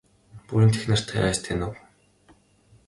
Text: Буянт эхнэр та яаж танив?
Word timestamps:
Буянт 0.47 0.75
эхнэр 0.77 1.01
та 1.07 1.13
яаж 1.25 1.37
танив? 1.45 1.73